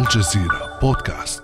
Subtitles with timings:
[0.00, 1.42] الجزيرة بودكاست.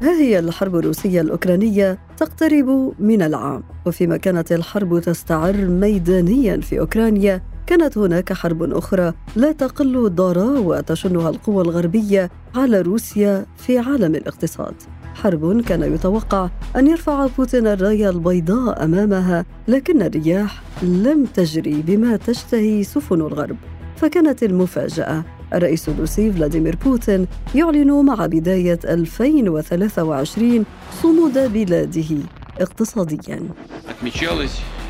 [0.00, 7.98] هذه الحرب الروسية الأوكرانية تقترب من العام وفيما كانت الحرب تستعر ميدانيا في أوكرانيا كانت
[7.98, 14.74] هناك حرب أخرى لا تقل ضراوة تشنها القوى الغربية على روسيا في عالم الاقتصاد.
[15.15, 22.83] حرب كان يتوقع أن يرفع بوتين الراية البيضاء أمامها لكن الرياح لم تجري بما تشتهي
[22.83, 23.57] سفن الغرب
[23.97, 30.65] فكانت المفاجأة الرئيس الروسي فلاديمير بوتين يعلن مع بداية 2023
[31.01, 32.17] صمود بلاده
[32.59, 33.39] اقتصاديا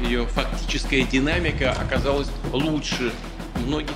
[0.02, 3.12] ее фактическая динамика оказалась лучше
[3.56, 3.96] многих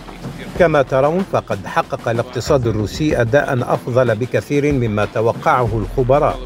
[0.59, 6.39] كما ترون فقد حقق الاقتصاد الروسي أداء أفضل بكثير مما توقعه الخبراء.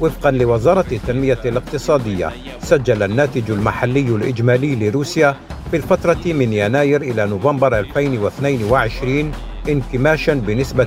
[0.00, 2.30] وفقا لوزارة التنمية الاقتصادية
[2.62, 5.36] سجل الناتج المحلي الإجمالي لروسيا
[5.70, 9.32] في الفترة من يناير إلى نوفمبر 2022
[9.68, 10.86] انكماشا بنسبة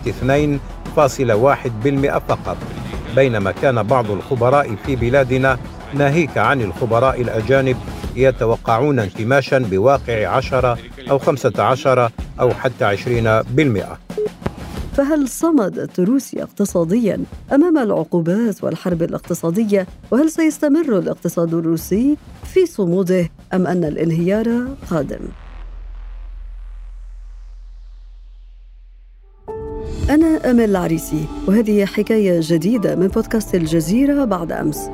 [0.98, 2.58] 2.1% فقط.
[3.16, 5.58] بينما كان بعض الخبراء في بلادنا
[5.94, 7.78] ناهيك عن الخبراء الأجانب
[8.16, 10.78] يتوقعون انكماشا بواقع 10
[11.10, 12.10] أو 15
[12.42, 14.12] أو حتى 20%
[14.94, 22.18] فهل صمدت روسيا اقتصاديا أمام العقوبات والحرب الاقتصادية؟ وهل سيستمر الاقتصاد الروسي
[22.54, 25.20] في صموده أم أن الانهيار قادم؟
[30.10, 34.90] أنا امل العريسي وهذه حكاية جديدة من بودكاست الجزيرة بعد أمس.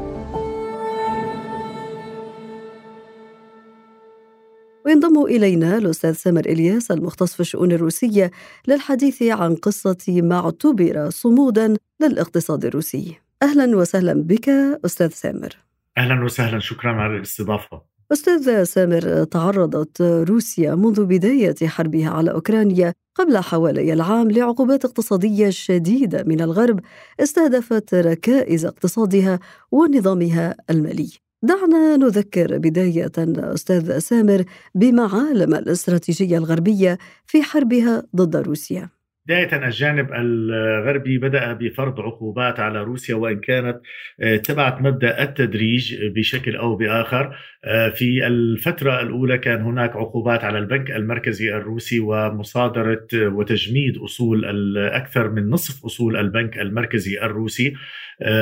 [5.25, 8.31] إلينا الأستاذ سامر إلياس المختص في الشؤون الروسية
[8.67, 13.15] للحديث عن قصة ما اعتبر صمودا للاقتصاد الروسي.
[13.43, 14.49] أهلا وسهلا بك
[14.85, 15.57] أستاذ سامر.
[15.97, 17.81] أهلا وسهلا شكرا على الاستضافة.
[18.11, 26.23] أستاذ سامر تعرضت روسيا منذ بداية حربها على أوكرانيا قبل حوالي العام لعقوبات اقتصادية شديدة
[26.23, 26.79] من الغرب
[27.19, 29.39] استهدفت ركائز اقتصادها
[29.71, 31.26] ونظامها المالي.
[31.43, 34.43] دعنا نذكر بداية أستاذ سامر
[34.75, 38.89] بمعالم الاستراتيجية الغربية في حربها ضد روسيا.
[39.27, 43.81] بداية الجانب الغربي بدأ بفرض عقوبات على روسيا وإن كانت
[44.21, 50.57] آه، تبعت مبدأ التدريج بشكل أو بآخر آه، في الفترة الأولى كان هناك عقوبات على
[50.57, 57.73] البنك المركزي الروسي ومصادرة وتجميد أصول أكثر من نصف أصول البنك المركزي الروسي آه،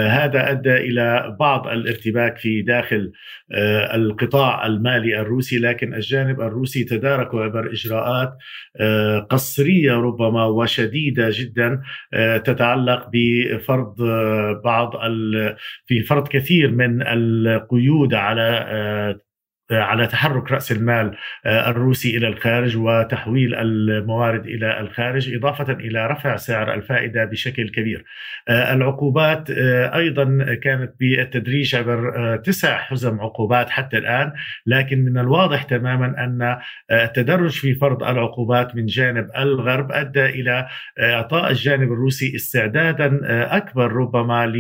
[0.07, 3.11] هذا أدى إلى بعض الارتباك في داخل
[3.51, 8.37] آه، القطاع المالي الروسي لكن الجانب الروسي تدارك عبر إجراءات
[8.79, 11.81] آه، قصريه ربما وشديدة جدا
[12.45, 13.95] تتعلق بفرض
[14.63, 14.91] بعض
[15.85, 19.19] في فرض كثير من القيود على
[19.71, 26.35] على تحرك رأس المال آه، الروسي إلى الخارج وتحويل الموارد إلى الخارج إضافة إلى رفع
[26.35, 28.05] سعر الفائدة بشكل كبير.
[28.47, 34.31] آه، العقوبات آه، أيضا كانت بالتدريج عبر تسع حزم عقوبات حتى الآن
[34.65, 36.57] لكن من الواضح تماما أن
[36.91, 40.67] التدرج في فرض العقوبات من جانب الغرب أدى إلى
[40.99, 43.19] إعطاء الجانب الروسي استعدادا
[43.57, 44.53] أكبر ربما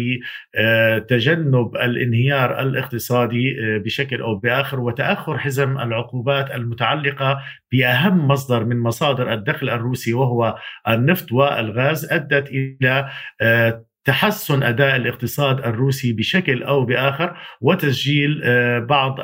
[0.57, 7.41] لتجنب الانهيار الاقتصادي بشكل أو بآخر وتأخر حزم العقوبات المتعلقة
[7.71, 10.55] بأهم مصدر من مصادر الدخل الروسي وهو
[10.87, 13.09] النفط والغاز أدت إلى
[13.41, 19.19] آه، تحسن أداء الاقتصاد الروسي بشكل أو بآخر وتسجيل آه، بعض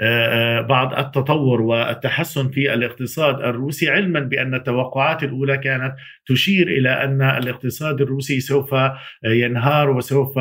[0.00, 5.94] آه، بعض التطور والتحسن في الاقتصاد الروسي علما بأن التوقعات الأولى كانت
[6.26, 8.74] تشير إلى أن الاقتصاد الروسي سوف
[9.24, 10.36] ينهار وسوف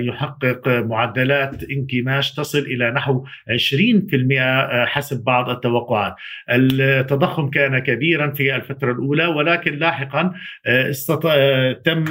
[0.00, 6.14] يحقق معدلات انكماش تصل إلى نحو 20% حسب بعض التوقعات.
[6.50, 10.32] التضخم كان كبيرا في الفترة الأولى ولكن لاحقا
[11.84, 12.04] تم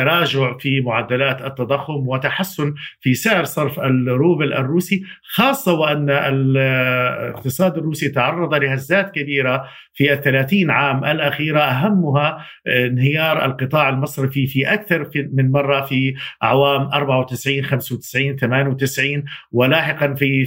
[0.00, 8.54] تراجع في معدلات التضخم وتحسن في سعر صرف الروبل الروسي خاصة وأن الاقتصاد الروسي تعرض
[8.54, 9.64] لهزات كبيرة
[9.94, 17.64] في الثلاثين عام الأخيرة أهمها انهيار القطاع المصرفي في أكثر من مرة في أعوام 94
[17.64, 20.44] 95 98 ولاحقا في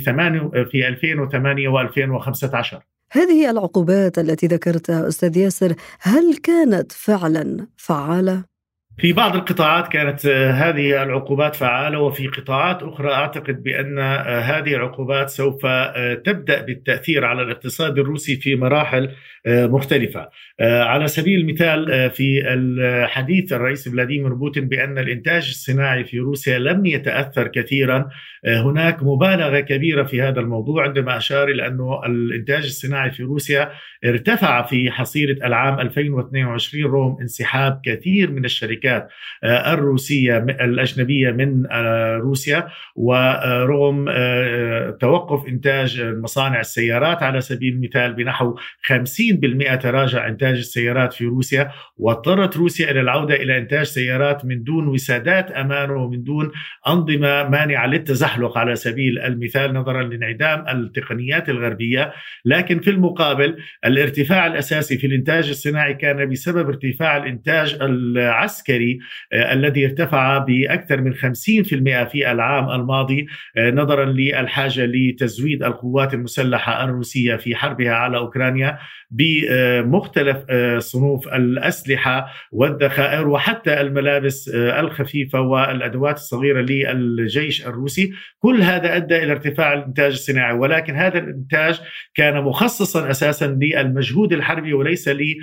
[0.71, 2.75] في 2008 و2015
[3.11, 8.52] هذه العقوبات التي ذكرتها أستاذ ياسر هل كانت فعلا فعالة؟
[8.97, 14.75] في بعض القطاعات كانت آه، هذه العقوبات فعالة وفي قطاعات أخرى أعتقد بأن آه، هذه
[14.75, 19.09] العقوبات سوف آه، تبدأ بالتأثير على الاقتصاد الروسي في مراحل
[19.47, 20.29] مختلفة.
[20.61, 27.47] على سبيل المثال في الحديث الرئيس فلاديمير بوتين بأن الإنتاج الصناعي في روسيا لم يتأثر
[27.47, 28.09] كثيرا،
[28.45, 33.71] هناك مبالغة كبيرة في هذا الموضوع عندما أشار إلى أنه الإنتاج الصناعي في روسيا
[34.05, 39.09] ارتفع في حصيلة العام 2022 رغم انسحاب كثير من الشركات الشركات
[39.43, 48.13] آه، الروسية الأجنبية من آه، روسيا ورغم آه، توقف إنتاج مصانع السيارات على سبيل المثال
[48.13, 54.63] بنحو 50% تراجع إنتاج السيارات في روسيا واضطرت روسيا إلى العودة إلى إنتاج سيارات من
[54.63, 56.51] دون وسادات أمان ومن دون
[56.87, 62.13] أنظمة مانعة للتزحلق على سبيل المثال نظرا لانعدام التقنيات الغربية.
[62.45, 68.99] لكن في المقابل الارتفاع الأساسي في الإنتاج الصناعي كان بسبب ارتفاع الإنتاج العسكري العسكري
[69.33, 73.27] آه، الذي ارتفع بأكثر من 50% في العام الماضي
[73.57, 78.79] آه، نظرا للحاجة لتزويد القوات المسلحة الروسية في حربها على أوكرانيا
[79.11, 89.23] بمختلف آه، صنوف الأسلحة والذخائر وحتى الملابس الخفيفة والأدوات الصغيرة للجيش الروسي، كل هذا أدى
[89.23, 91.81] إلى ارتفاع الإنتاج الصناعي ولكن هذا الإنتاج
[92.15, 95.37] كان مخصصا أساسا للمجهود الحربي وليس لل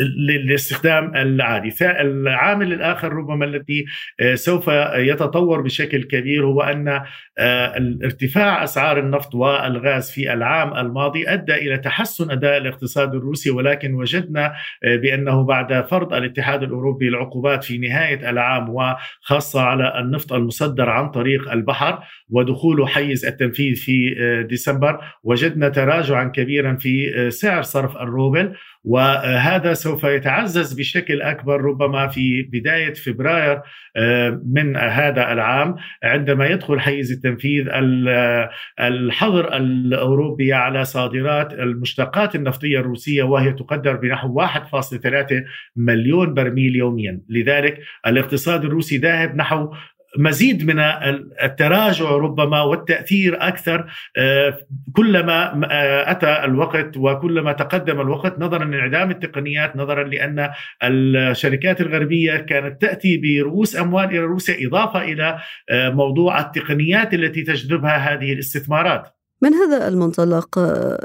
[0.00, 1.74] للاستخدام العادي.
[1.82, 3.84] العامل الآخر ربما الذي
[4.20, 6.88] آه، سوف يتطور بشكل كبير هو أن
[7.38, 13.94] آه، ارتفاع أسعار النفط والغاز في العام الماضي أدى إلى تحسن أداء الاقتصاد الروسي ولكن
[13.94, 14.54] وجدنا
[14.84, 21.10] آه، بأنه بعد فرض الاتحاد الأوروبي العقوبات في نهاية العام وخاصة على النفط المصدر عن
[21.10, 24.14] طريق البحر ودخول حيز التنفيذ في
[24.48, 28.52] ديسمبر وجدنا تراجعا كبيرا في سعر صرف الروبل
[28.86, 33.60] وهذا سوف يتعزز بشكل أكبر ربما في بداية فبراير
[33.96, 37.66] آه، من هذا العام عندما يدخل حيز التنفيذ
[38.80, 45.44] الحظر الأوروبي على صادرات المشتقات النفطية الروسية وهي تقدر بنحو 1.3
[45.76, 49.72] مليون برميل يوميا، لذلك الاقتصاد الروسي ذاهب نحو
[50.18, 50.80] مزيد من
[51.42, 54.58] التراجع ربما والتأثير أكثر آه،
[54.92, 60.50] كلما آه، أتى الوقت وكلما تقدم الوقت نظرا لانعدام التقنيات نظرا لأن
[60.82, 65.38] الشركات الغربية كانت تأتي برؤوس أموال إلى روسيا إضافة إلى
[65.70, 69.15] آه، موضوع التقنيات التي تجذبها هذه الاستثمارات.
[69.42, 70.58] من هذا المنطلق؟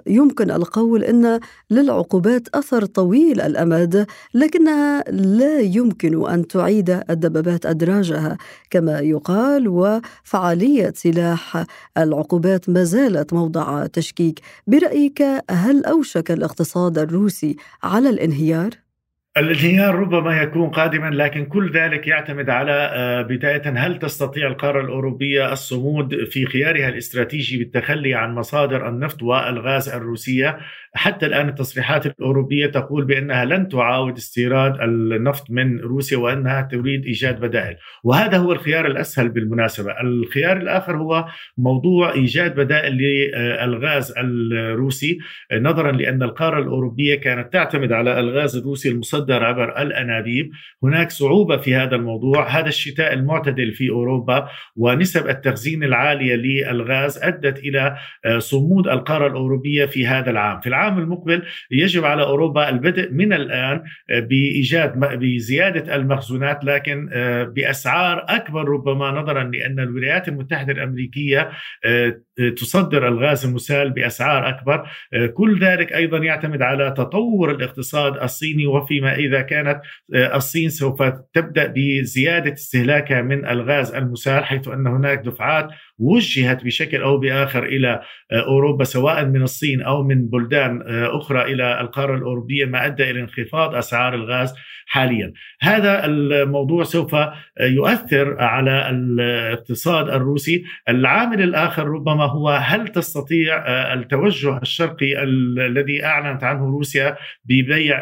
[0.08, 1.40] يمكن القول إن
[1.70, 8.38] للعقوبات أثر طويل الأمد لكنها لا يمكن أن تعيد الدبابات أدراجها.
[8.70, 11.66] كما يقال وفعالية سلاح
[11.98, 14.40] العقوبات ما زالت موضع تشكيك.
[14.68, 18.91] برأيك هل أوشك الاقتصاد الروسي على الانهيار؟
[19.38, 25.54] الانهيار ربما يكون قادما لكن كل ذلك يعتمد على آه، بداية هل تستطيع القارة الأوروبية
[25.54, 30.60] الصمود في خيارها الاستراتيجي بالتخلي عن مصادر النفط والغاز الروسية؟
[30.94, 37.40] حتى الآن التصريحات الأوروبية تقول بأنها لن تعاود استيراد النفط من روسيا وأنها تريد إيجاد
[37.40, 37.78] بدائل.
[38.04, 40.02] وهذا هو الخيار الأسهل بالمناسبة.
[40.02, 41.26] الخيار الآخر هو
[41.58, 45.20] موضوع إيجاد بدائل للغاز الروسي
[45.54, 50.52] نظرا لأن القارة الأوروبية كانت تعتمد على الغاز الروسي المصدر عبر الأنابيب.
[50.84, 52.48] هناك صعوبة في هذا الموضوع.
[52.48, 57.98] هذا الشتاء المعتدل في أوروبا ونسب التخزين العالية للغاز أدت إلى
[58.38, 60.60] صمود القارة الأوروبية في هذا العام.
[60.60, 67.44] في العام المقبل يجب على أوروبا البدء من الآن آه، بإيجاد بزيادة المخزونات لكن آه،
[67.44, 71.52] بأسعار أكبر ربما نظرا لأن الولايات المتحدة الأمريكية
[71.86, 74.90] آه، تصدر الغاز المسال بأسعار أكبر.
[75.34, 79.82] كل ذلك أيضا يعتمد على تطور الاقتصاد الصيني وفيما إذا كانت
[80.16, 85.70] الصين سوف تبدأ بزيادة استهلاكها من الغاز المسال حيث أن هناك دفعات
[86.02, 92.16] وجهت بشكل أو بآخر إلى أوروبا سواء من الصين أو من بلدان أخرى إلى القارة
[92.18, 94.54] الأوروبية ما أدى إلى انخفاض أسعار الغاز
[94.86, 95.34] حاليا.
[95.62, 97.16] هذا الموضوع سوف
[97.62, 100.64] يؤثر على الاقتصاد الروسي.
[100.90, 103.58] العامل الآخر ربما هو هل تستطيع
[103.94, 107.16] التوجه الشرقي الذي أعلنت عنه روسيا
[107.46, 107.98] ببيع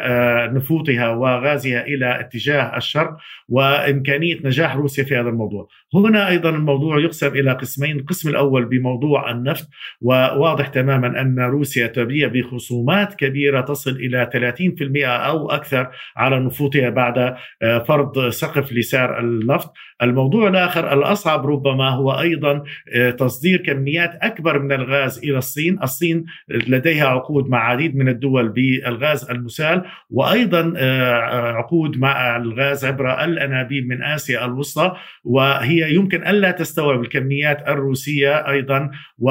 [0.46, 3.16] نفوطها وغازها إلى اتجاه الشرق
[3.48, 5.68] وإمكانية نجاح روسيا في هذا الموضوع.
[5.94, 7.89] هنا أيضا الموضوع يقسم إلى قسمين.
[7.90, 9.68] المواطنين القسم الأول بموضوع النفط
[10.00, 17.36] وواضح تماما أن روسيا تبيع بخصومات كبيرة تصل إلى 30% أو أكثر على نفوذها بعد
[17.62, 19.72] آه، فرض سقف لسعر النفط.
[20.02, 22.62] الموضوع الآخر الأصعب ربما هو أيضا
[22.94, 25.82] آه، تصدير كميات أكبر من الغاز إلى الصين.
[25.82, 33.24] الصين لديها عقود مع عديد من الدول بالغاز المسال وأيضا آه، عقود مع الغاز عبر
[33.24, 34.96] الأنابيب من آسيا الوسطى.
[35.24, 39.30] وهي يمكن ألا تستوعب الكميات الروسية أيضا و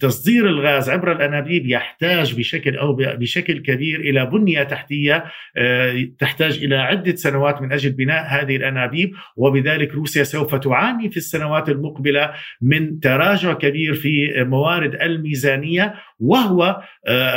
[0.00, 5.24] تصدير الغاز عبر الأنابيب يحتاج بشكل أو بشكل كبير إلى بنية تحتية
[5.56, 11.16] آه، تحتاج إلى عدة سنوات من أجل بناء هذه الأنابيب وبذلك روسيا سوف تعاني في
[11.16, 17.28] السنوات المقبلة من تراجع كبير في موارد الميزانية وهو آه،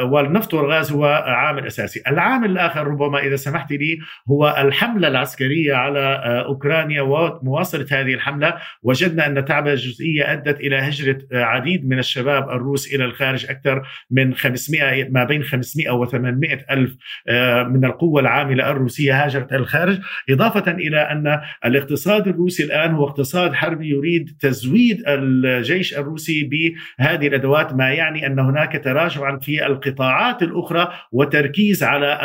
[0.00, 2.02] آه، والنفط والغاز هو عامل أساسي.
[2.06, 3.98] العامل الآخر ربما إذا سمحت لي
[4.30, 11.18] هو الحملة العسكرية على أوكرانيا ومواصلة هذه الحملة وجدنا أن تعبئه جزئيه أدت إلى هجرة
[11.32, 16.66] عديد العديد من الشباب الروس إلى الخارج أكثر من 500 ما بين 500 و 800
[16.70, 16.96] ألف
[17.28, 19.98] آه، من القوة العاملة الروسية هاجرت الخارج
[20.30, 27.72] إضافة إلى أن الاقتصاد الروسي الآن هو اقتصاد حربي يريد تزويد الجيش الروسي بهذه الأدوات
[27.72, 32.18] ما يعني أن هناك تراجعا في القطاعات الأخرى وتركيز على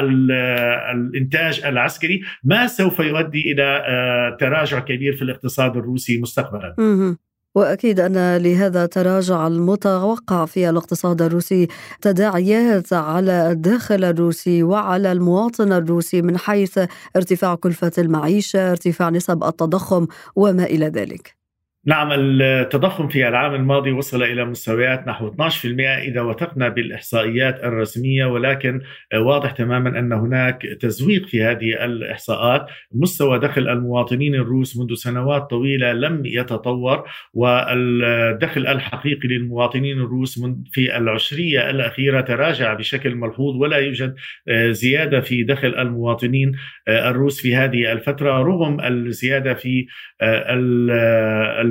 [0.93, 6.75] الإنتاج العسكري ما سوف يؤدي إلى آه، تراجع كبير في الاقتصاد الروسي مستقبلا.
[7.55, 11.67] وأكيد أن لهذا التراجع المتوقع في الاقتصاد الروسي
[12.01, 16.79] تداعيات على الداخل الروسي وعلى المواطن الروسي من حيث
[17.15, 21.44] ارتفاع كلفة المعيشة، ارتفاع نسب التضخم وما إلى ذلك.
[21.87, 25.35] نعم التضخم في العام الماضي وصل إلى مستويات نحو 12%
[25.79, 28.81] إذا وثقنا بالإحصائيات الرسمية ولكن
[29.15, 32.67] واضح تماما أن هناك تزويق في هذه الإحصاءات.
[32.91, 41.69] مستوى دخل المواطنين الروس منذ سنوات طويلة لم يتطور والدخل الحقيقي للمواطنين الروس في العشرية
[41.69, 44.15] الأخيرة تراجع بشكل ملحوظ ولا يوجد
[44.69, 46.51] زيادة في دخل المواطنين
[46.87, 49.87] الروس في هذه الفترة رغم الزيادة في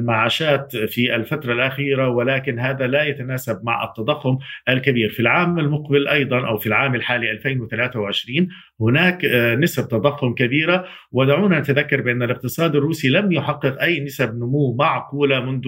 [0.05, 5.11] المعاشات في الفترة الأخيرة ولكن هذا لا يتناسب مع التضخم الكبير.
[5.11, 8.49] في العام المقبل أيضا أو في العام الحالي 2023
[8.81, 10.85] هناك آه، نسب تضخم كبيرة.
[11.13, 15.67] ودعونا نتذكر بأن الاقتصاد الروسي لم يحقق أي نسب نمو معقولة منذ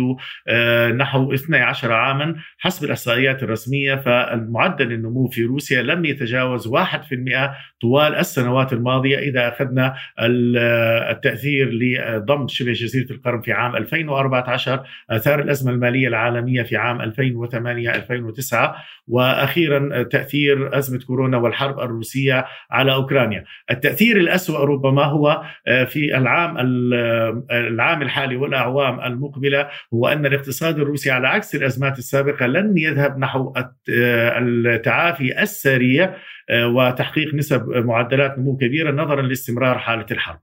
[0.49, 3.95] آه، نحو 12 عاما حسب الإحصائيات الرسمية.
[3.95, 12.49] فالمعدل النمو في روسيا لم يتجاوز 1% طوال السنوات الماضية إذا أخذنا آه، التأثير لضم
[12.49, 18.77] شبه جزيرة القرم في عام 2014 أثار الأزمة المالية العالمية في عام 2008-2009
[19.09, 26.57] وأخيرا تأثير أزمة كورونا والحرب الروسية على أوكرانيا، التأثير الأسوأ ربما هو آه، في العام
[26.59, 33.19] آه، العام الحالي والأعوام المقبلة هو أن الاقتصاد الروسي على عكس الأزمات السابقة لن يذهب
[33.19, 36.17] نحو آه، التعافي السريع
[36.53, 40.41] وتحقيق نسب معدلات نمو كبيرة نظرا لاستمرار حالة الحرب.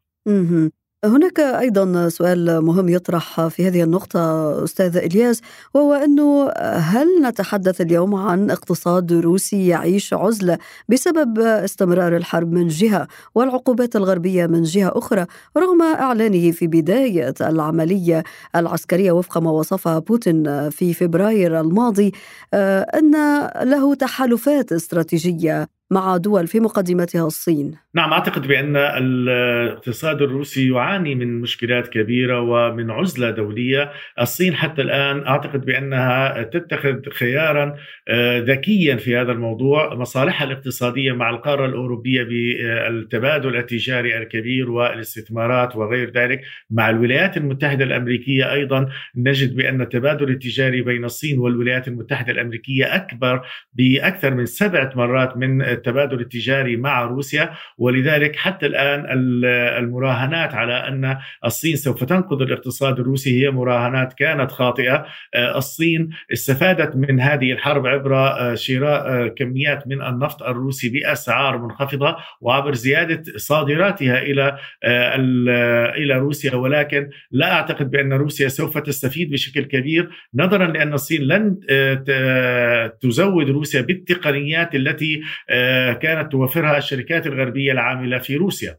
[1.05, 4.19] هناك أيضا سؤال مهم يطرح في هذه النقطة
[4.63, 5.41] أستاذ إلياس
[5.73, 10.57] وهو أنه هل نتحدث اليوم عن اقتصاد روسي يعيش عزلة
[10.89, 15.25] بسبب استمرار الحرب من جهة والعقوبات الغربية من جهة أخرى
[15.57, 18.23] رغم إعلانه في بداية العملية
[18.55, 22.11] العسكرية وفق ما وصفها بوتين في فبراير الماضي
[22.53, 23.11] آه، أن
[23.69, 27.75] له تحالفات استراتيجية مع دول في مقدمتها الصين.
[27.95, 35.27] نعم أعتقد بأن الاقتصاد الروسي يعاني من مشكلات كبيرة ومن عزلة دولية، الصين حتى الآن
[35.27, 37.75] أعتقد بأنها تتخذ خيارا
[38.07, 46.11] آه، ذكيا في هذا الموضوع، مصالحها الاقتصادية مع القارة الأوروبية بالتبادل التجاري الكبير والاستثمارات وغير
[46.11, 52.95] ذلك، مع الولايات المتحدة الأمريكية أيضا نجد بأن التبادل التجاري بين الصين والولايات المتحدة الأمريكية
[52.95, 53.41] أكبر
[53.73, 59.05] بأكثر من سبعة مرات من التبادل التجاري مع روسيا ولذلك حتى الآن
[59.83, 65.05] المراهنات على أن الصين سوف تنقذ الاقتصاد الروسي هي مراهنات كانت خاطئة.
[65.33, 71.57] آه، الصين استفادت من هذه الحرب عبر آه، شراء آه، كميات من النفط الروسي بأسعار
[71.57, 74.57] منخفضة وعبر زيادة صادراتها إلى
[75.95, 76.55] إلى روسيا.
[76.55, 81.59] ولكن لا أعتقد بأن روسيا سوف تستفيد بشكل كبير نظرا لأن الصين لن
[83.01, 85.21] تزود روسيا بالتقنيات التي
[86.01, 88.77] كانت توفرها الشركات الغربية العاملة في روسيا.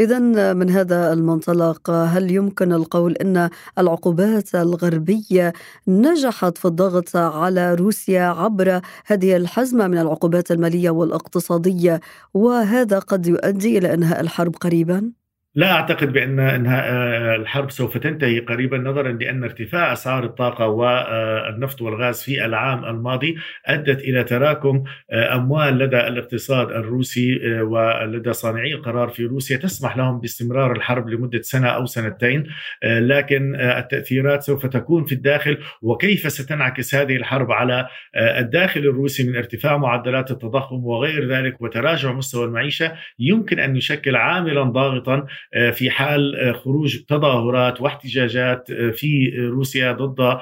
[0.00, 0.18] إذا
[0.52, 5.52] من هذا المنطلق هل يمكن القول أن العقوبات الغربية
[5.88, 12.00] نجحت في الضغط على روسيا عبر هذه الحزمة من العقوبات المالية والاقتصادية
[12.34, 15.19] وهذا قد يؤدي إلى إنهاء الحرب قريبا؟
[15.54, 21.82] لا أعتقد بأن إنها آه، الحرب سوف تنتهي قريبا نظرا لأن ارتفاع أسعار الطاقة والنفط
[21.82, 28.74] والغاز في العام الماضي أدت إلى تراكم آه، أموال لدى الاقتصاد الروسي آه، ولدى صانعي
[28.74, 32.46] القرار في روسيا تسمح لهم باستمرار الحرب لمدة سنة أو سنتين
[32.84, 39.76] لكن التأثيرات سوف تكون في الداخل وكيف ستنعكس هذه الحرب على الداخل الروسي من ارتفاع
[39.76, 45.26] معدلات التضخم وغير ذلك وتراجع مستوى المعيشة يمكن أن يشكل عاملا ضاغطا آه،
[45.72, 50.38] في حال آه، خروج تظاهرات واحتجاجات آه، في روسيا ضد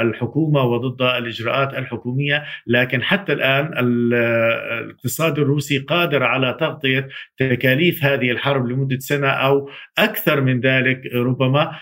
[0.00, 2.44] الحكومة وضد الإجراءات الحكومية.
[2.66, 10.40] لكن حتى الآن الاقتصاد الروسي قادر على تغطية تكاليف هذه الحرب لمدة سنة أو أكثر
[10.40, 11.00] من ذلك.
[11.14, 11.72] ربما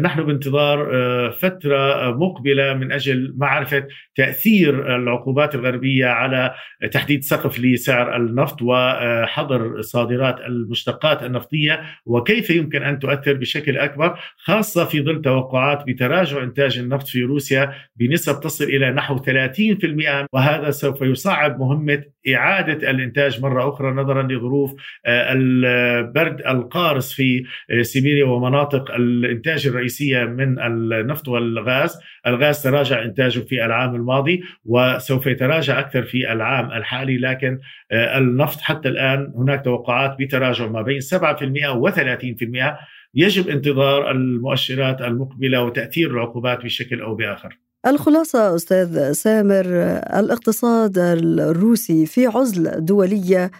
[0.00, 0.78] نحن بانتظار
[1.30, 6.54] فترة مقبلة من أجل معرفة تأثير العقوبات الغربية على
[6.92, 11.07] تحديد سقف لسعر النفط وحظر صادرات المشتقات.
[11.12, 17.22] النفطية وكيف يمكن أن تؤثر بشكل أكبر خاصة في ظل توقعات بتراجع إنتاج النفط في
[17.22, 19.22] روسيا بنسب تصل إلى نحو 30%
[20.32, 22.02] وهذا سوف يصعب مهمة
[22.34, 24.74] إعادة الإنتاج مرة أخرى نظرا لظروف
[25.06, 33.38] آه، البرد القارس في آه، سيبيريا ومناطق الإنتاج الرئيسية من النفط والغاز، الغاز تراجع إنتاجه
[33.40, 37.58] في العام الماضي وسوف يتراجع أكثر في العام الحالي لكن
[37.92, 42.76] آه، النفط حتى الآن هناك توقعات بتراجع ما بين 7% و30%
[43.14, 47.58] يجب انتظار المؤشرات المقبلة وتأثير العقوبات بشكل أو بآخر.
[47.86, 49.66] الخلاصة أستاذ سامر
[50.18, 53.50] الاقتصاد الروسي في عزلة دولية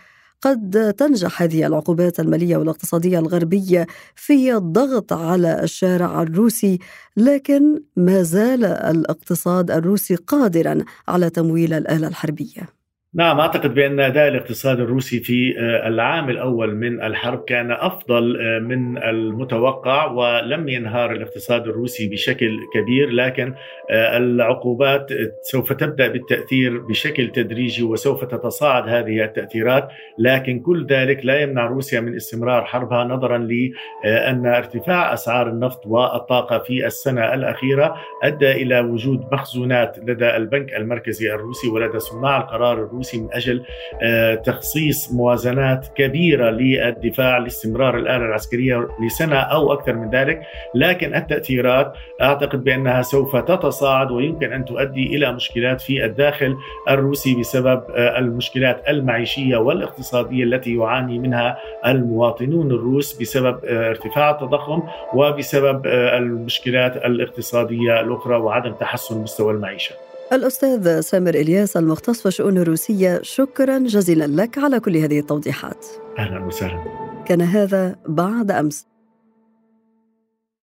[0.43, 6.79] قد تنجح هذه العقوبات المالية والاقتصادية الغربية في الضغط على الشارع الروسي
[7.17, 12.78] لكن ما زال الاقتصاد الروسي قادرا على تمويل الآلة الحربية
[13.15, 18.59] نعم أعتقد بأن أداء الاقتصاد الروسي في آه، العام الأول من الحرب كان أفضل آه،
[18.59, 23.55] من المتوقع ولم ينهار الاقتصاد الروسي بشكل كبير لكن
[23.91, 25.07] آه، العقوبات
[25.43, 29.89] سوف تبدأ بالتأثير بشكل تدريجي وسوف تتصاعد هذه التأثيرات
[30.19, 36.59] لكن كل ذلك لا يمنع روسيا من استمرار حربها نظرا لأن ارتفاع أسعار النفط والطاقة
[36.59, 42.98] في السنة الأخيرة أدى إلى وجود مخزونات لدى البنك المركزي الروسي ولدى صناع القرار الروسي
[42.99, 43.63] الروسي من أجل
[44.03, 50.43] آه، تخصيص موازنات كبيرة للدفاع لاستمرار الآلة العسكرية لسنة أو أكثر من ذلك،
[50.75, 56.57] لكن التأثيرات أعتقد بأنها سوف تتصاعد ويمكن أن تؤدي إلى مشكلات في الداخل
[56.89, 64.83] الروسي بسبب آه، المشكلات المعيشية والاقتصادية التي يعاني منها المواطنون الروس بسبب آه، ارتفاع التضخم
[65.15, 70.08] وبسبب المشكلات الاقتصادية الأخرى وعدم تحسن مستوى المعيشة.
[70.33, 75.87] الأستاذ سامر إلياس المختص في الشؤون الروسية شكرا جزيلا لك على كل هذه التوضيحات.
[76.19, 76.85] أهلا وسهلا.
[77.27, 78.87] كان هذا بعد أمس.